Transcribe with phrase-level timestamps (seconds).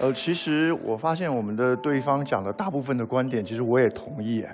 [0.00, 4.44] 呃，其实我发现我们的对方讲的大部分的观点，其实我也同意，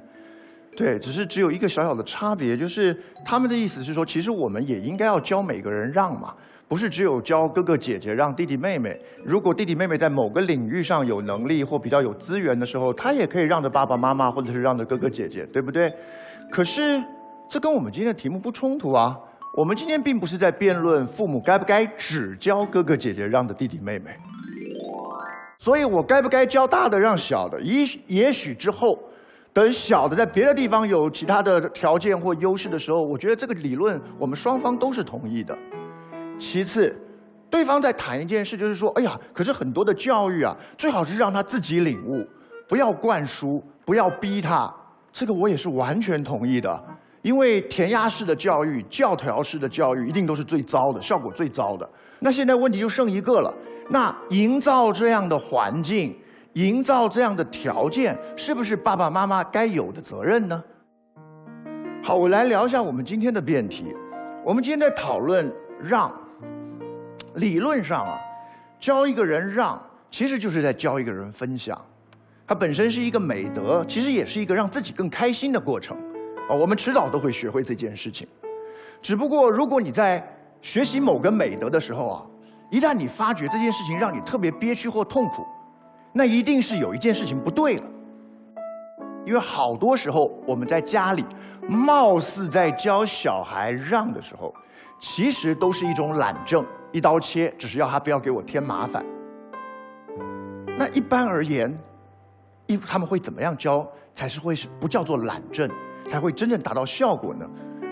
[0.77, 6.35] 对，只是只有一个小小的差别，就是他们的意思是说，其实我们也应该要教每个人让嘛，
[6.69, 8.97] 不是只有教哥哥姐姐让弟弟妹妹。
[9.25, 15.93] 如果弟弟妹妹在某个领域上有能力或比较有资源的时候，他也可以让着爸爸妈妈，或者是让着哥哥姐姐，对不对？
[16.51, 17.03] 可是
[17.49, 19.19] 这跟我们今天的题目不冲突啊。
[19.57, 24.11] 我们今天并不是在辩论父母该不该只教哥哥姐姐让着弟弟妹妹。
[25.61, 27.61] 所以我该不该教大的让小的？
[27.61, 28.99] 也也许之后，
[29.53, 35.55] 等小的在别的地方有其他的条件或优势的时候，我觉得这个理论我们双方都是同意的。
[36.39, 36.97] 其次，
[37.51, 42.27] 对方在谈一件事，就是说，哎呀，可是很多的教育啊，最好是让他自己领悟，
[42.67, 44.75] 不要灌输，不要逼他。
[45.13, 46.83] 这个我也是完全同意的，
[47.21, 51.87] 因为填鸭式的教育、教条式的教育一定都是最糟的，效果最糟的。
[52.19, 53.53] 那现在问题就剩一个了。
[53.93, 56.17] 那营造这样的环境，
[56.53, 60.63] 营造这样的条件，是不是爸爸妈妈该有的责任呢？
[62.01, 63.93] 好，我来聊一下我们今天的辩题。
[64.45, 66.09] 我们今天在讨论让，
[67.35, 68.17] 理论上啊，
[68.79, 69.79] 教一个人让，
[70.09, 71.77] 其实就是在教一个人分享。
[72.47, 75.97] 它本身是一个美德，其实也是一个让自己更开心的过程。
[76.49, 78.25] 啊，我们迟早都会学会这件事情。
[79.03, 80.25] 只不过，如果你在
[80.63, 82.27] 学习某个美德的时候啊，
[82.71, 85.45] 一旦你发觉这件事情让你特别憋屈或痛苦，
[86.13, 87.85] 那一定是有一件事情不对了。
[89.27, 91.25] 因为好多时候我们在家里，
[91.69, 94.55] 貌似在教小孩让的时候，
[95.01, 99.05] 其实都是一种懒政，一刀切，只是要他不要给我添麻烦。
[100.79, 101.77] 那一般而言，
[102.67, 105.69] 一他们会怎么样教才是会是不叫做懒政，
[106.09, 107.45] 才会真正达到效果呢？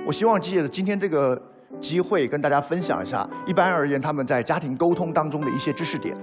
[0.07, 1.41] 我希望借着今天这个。
[1.81, 6.17] 机会跟大家分享一下，一般而言，他们在家庭沟通当中的一些知识点。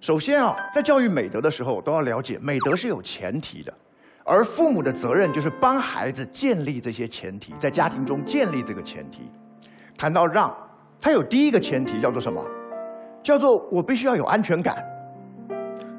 [0.00, 3.74] 首先啊，在教育美德的时候，都要了解美德是有前提的，
[4.24, 9.22] 而父母的责任就是帮孩子建立这些前提，在家庭中建立这个前提。
[9.96, 10.54] 谈到让，
[11.00, 12.44] 他有第一个前提叫做什么？
[13.20, 14.82] 叫做我必须要有安全感，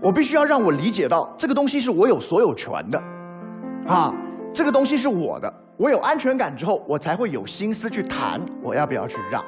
[0.01, 3.03] 我必须要让我理解到这个东西是我有所有权的，
[3.85, 4.15] 啊，
[4.53, 5.53] 这个东西是我的。
[5.79, 9.41] 我有安全感之后，我才会有心思去谈我要不要去让。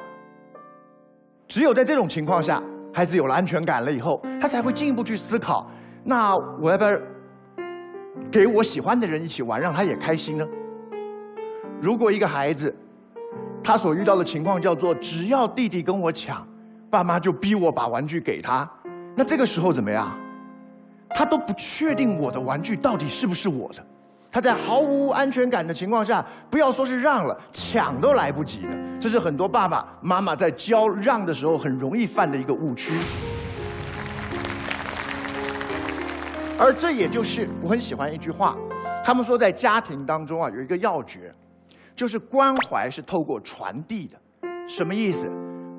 [1.46, 5.70] 只有在这种情况下，孩子有了安全感了以后，他才会进一步去思考：
[6.02, 6.98] 那我要不要
[8.30, 10.48] 给我喜欢的人一起玩，让他也开心呢？
[11.82, 12.74] 如果一个孩子
[13.62, 16.48] 他所遇到的情况叫做只要弟弟跟我抢，
[16.88, 18.66] 爸妈就逼我把玩具给他，
[19.14, 20.18] 那这个时候怎么样？
[21.10, 23.84] 他都不确定我的玩具到底是不是我的。
[24.32, 28.70] 他在毫无安全感的情况下，不要说是让了，抢都来不及的。
[28.98, 32.94] 这是很多爸爸妈妈在教让的时候很容易犯的一个误区。
[36.58, 38.56] 而这也就是我很喜欢一句话，
[39.04, 41.30] 他们说在家庭当中啊有一个要诀，
[41.94, 44.48] 就是关怀是透过传递的。
[44.66, 45.30] 什么意思？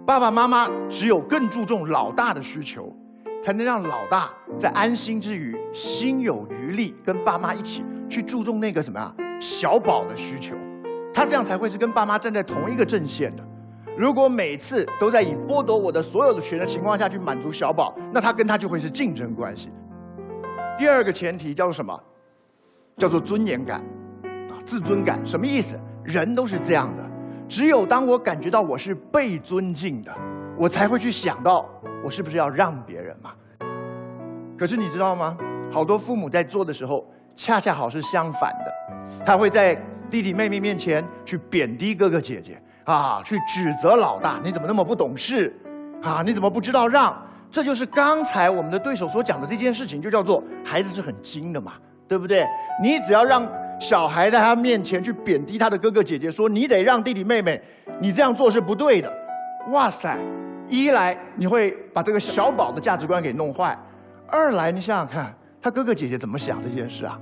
[0.06, 2.96] 爸爸妈妈只有更注重老大的需求，
[3.42, 7.84] 才能让老大在安心之余，心有余力跟爸妈一起。
[8.09, 10.56] 去注重那个什么呀，小宝的需求，
[11.14, 13.44] 他这样才会是跟爸妈站在同一个阵线的。
[13.96, 19.69] 如果每次都在以剥夺我的所有的权的情况下去满足小宝，那他跟他就会是竞争关系。
[20.78, 22.00] 第二个前提叫做什么？
[22.97, 23.80] 叫做尊严感，
[24.50, 25.24] 啊，自尊感。
[25.25, 25.80] 什么意思？
[26.03, 27.03] 人都是这样的，
[27.47, 30.12] 只有当我感觉到我是被尊敬的，
[30.58, 31.69] 我才会去想到
[32.03, 33.31] 我是不是要让别人嘛。
[34.58, 35.38] 可是你知道吗？
[35.72, 37.08] 好多父母在做的时候。
[37.35, 39.75] 恰恰好是相反的，他会在
[40.09, 45.55] 弟弟妹妹面前去贬低哥哥姐姐啊，去指责老大，你怎么那么不懂事
[46.01, 46.21] 啊？
[46.25, 47.16] 你怎么不知道让？
[47.49, 51.73] 这就是刚才我们的对手所讲的这件事情，就叫做孩子是很精的嘛，
[52.07, 52.47] 对不对？
[52.81, 53.47] 你只要让
[53.79, 57.61] 小孩在他面前去贬低他的哥哥姐姐，说你得让弟弟妹妹，
[58.00, 59.11] 你这样做是不对的。
[59.71, 60.17] 哇塞，
[60.67, 63.77] 一来你会把这个小宝的价值观给弄坏，
[64.27, 65.33] 二来你想想看。
[65.63, 67.18] 他哥哥姐姐怎么想这件事啊？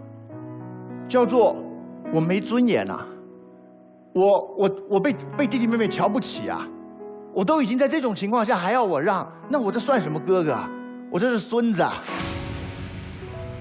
[1.07, 1.55] 叫做
[2.11, 2.99] 我没尊严呐，
[4.13, 6.67] 我我我被被弟弟妹妹瞧不起啊！
[7.33, 10.67] 我都已经在这种情况下还要我让，那我这算什么哥哥啊？
[11.11, 11.93] 我这是孙子啊！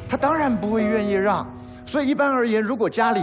[0.09, 1.47] 他当然不会愿意让，
[1.85, 3.21] 所以一般而言，如果家里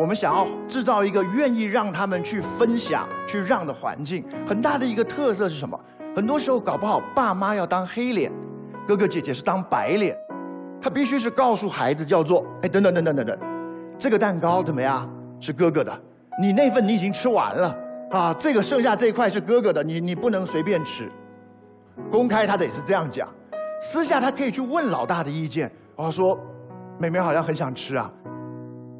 [0.00, 5.78] 我们想要制造一个愿意让他们去分享、去让的环境，很大的一个特色是什么？
[6.16, 8.32] 很多时候搞不好爸妈要当黑脸，
[8.88, 10.16] 哥哥姐姐是当白脸。
[10.80, 13.38] 他必须是告诉孩子，叫做哎，等等等等等等，
[13.98, 15.08] 这个蛋糕怎么样？
[15.40, 15.92] 是哥哥的，
[16.40, 17.76] 你那份你已经吃完了
[18.10, 21.10] 啊，这个剩下这一块是哥哥的，你你不能随便吃。
[22.10, 23.28] 公开他得是这样讲，
[23.80, 26.38] 私下他可以去问老大的意见，然后说
[26.98, 28.10] ：“妹妹好像很想吃啊，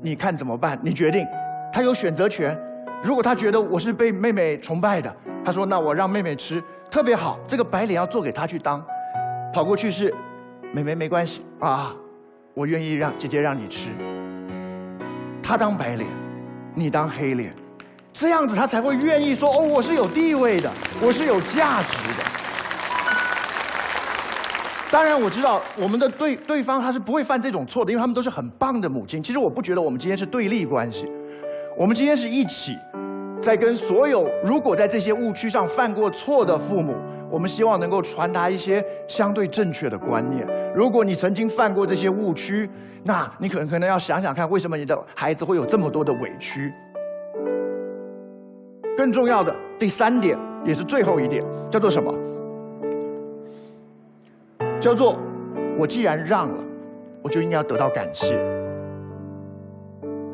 [0.02, 0.79] 你看怎么办？
[0.82, 1.26] 你决定。”
[1.72, 2.58] 他有选择权。
[3.02, 5.14] 如果他觉得我是被妹妹崇拜的，
[5.44, 7.38] 他说：“那我让妹妹吃，特别好。
[7.46, 8.82] 这个白脸要做给他去当。”
[9.52, 10.12] 跑过去是
[10.72, 11.94] ：“妹妹没关系啊，
[12.54, 13.88] 我愿意让姐姐让你吃。”
[15.42, 16.08] 他当白脸，
[16.74, 17.54] 你当黑脸，
[18.12, 20.70] 这样子他才会愿意说：“哦，我是有地位的，
[21.00, 22.24] 我是有价值的。”
[24.90, 29.22] 当然，我知道我们的对对方他是不会犯这种错的，因为他们都是很棒的母亲。
[29.22, 31.10] 其实我不觉得我们今天是对立关系。
[31.76, 32.76] 我们今天是一起，
[33.42, 36.94] 在跟所有如果在这些误区上犯过错的父母，
[37.31, 40.46] 我们希望能够传达一些相对正确的观念。
[40.75, 42.69] 如果你曾经犯过这些误区，
[43.02, 46.73] 那你可能可能要想想看，为什么你的孩子会有这么多的委屈？
[48.96, 52.14] 更重要的第三点，也是最后一点，叫做什么？
[54.81, 55.17] 叫做
[55.79, 56.64] 我既然让了，
[57.22, 58.38] 我就应该要得到感谢。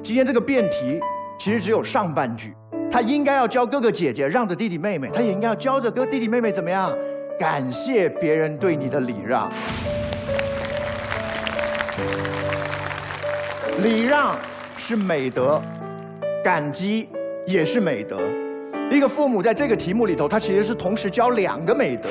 [0.02, 1.00] 今天这个辩题。
[1.38, 2.54] 其实只有上半句，
[2.92, 6.94] 他应该要教哥哥姐姐让着弟弟妹妹，他也应该要教着哥弟弟妹妹怎么样
[7.38, 9.50] 感谢别人对你的礼让。
[13.82, 14.36] 礼让
[14.76, 15.60] 是美德，
[16.44, 17.08] 感激
[17.46, 18.20] 也是美德。
[18.90, 22.10] 一个父母在这个题目里头，他其实是同时教两个美德。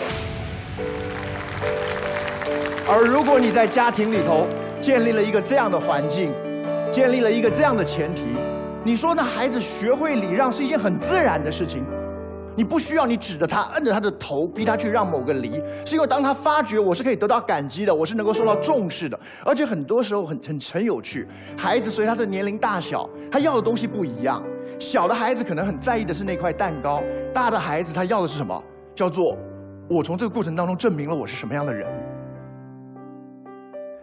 [2.89, 4.47] 而如果你在家庭里头
[4.81, 6.33] 建立了一个这样的环境，
[6.91, 8.35] 建立了一个这样的前提。
[8.83, 11.85] 你说那孩子学会礼让是一件很自然的事情，
[12.55, 24.41] 你不需要你指着他，摁着他的头，逼他去让某个梨，是因为当他发觉我是可以得到感激的，我是能够受到重视的，而且很多时候很很很有趣，孩子随他的年龄大小，他要的东西不一样。
[24.79, 28.63] 小的孩子可能很在意的是那块蛋糕，大的孩子他要的是什么？
[28.95, 29.37] 叫做
[29.87, 31.87] 我从这个过程当中证明了我是什么样的人。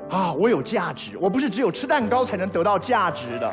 [0.09, 3.53] 啊，我有价值，我不是只有吃蛋糕才能得到价值的。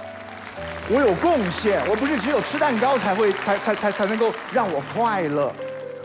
[0.89, 5.51] 我有贡献，我不是只有吃蛋糕才会才才才才能够让我快乐，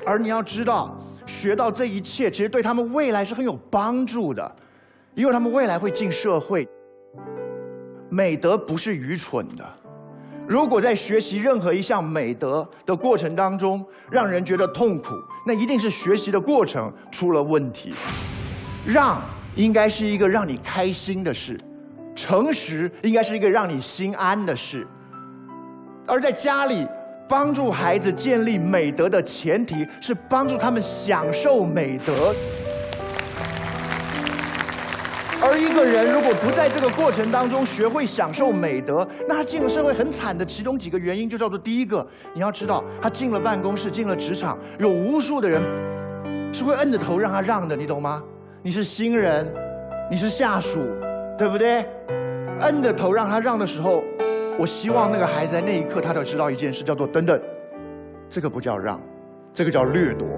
[0.06, 4.56] 而你要知道，学到这一切，其实对他们未来是很有帮助的，
[5.14, 6.66] 因为他们未来会进社会。
[8.08, 9.64] 美德不是愚蠢的，
[10.48, 15.14] 如果在学习任何一项美德的过程当中，让人觉得痛苦，
[15.46, 17.94] 那一定是学习的过程出了问题。
[18.84, 19.20] 让
[19.54, 21.60] 应该是一个让你开心的事。
[22.14, 24.86] 诚实应该是一个让你心安的事，
[26.06, 26.86] 而在家里
[27.28, 32.34] 帮助孩子建立美德的前提是帮助他们享受美德。
[35.42, 40.44] 而一个人如果不在这个过程当中学会享受美德，那他进了社会很惨的。
[40.44, 45.62] 其中几个原因就叫做：第一个，你要知道，他进了办公室，进了职场，有无数的人
[46.52, 48.22] 是会摁着头让他让的，你懂吗？
[48.62, 49.50] 你是新人，
[50.10, 50.78] 你是下属。
[51.40, 51.86] 对不对？
[52.60, 54.04] 摁着头让他让的时候，
[54.58, 57.40] 我希望那个孩子在那一刻他才知道一件事，叫做等等，
[58.28, 59.00] 这个不叫让，
[59.54, 60.28] 这个叫掠夺。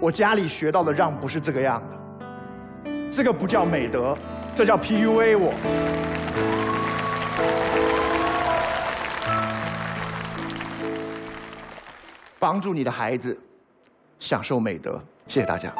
[0.00, 4.16] 我家里学到的让不是这个样的，这个不叫美德，
[4.56, 5.52] 这叫 PUA 我。
[12.38, 13.38] 帮助你的孩子
[14.18, 15.70] 享受美德，谢谢大家。